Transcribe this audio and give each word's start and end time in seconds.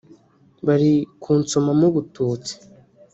bari 0.65 0.91
kunsomamo 1.21 1.85
ubututsi 1.91 2.53